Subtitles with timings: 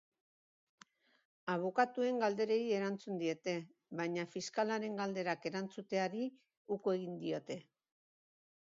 [1.55, 3.55] Abokatuen galderei erantzun diete,
[4.01, 6.29] baina fiskalaren galderak erantzuteari
[6.79, 7.63] uko egin diote.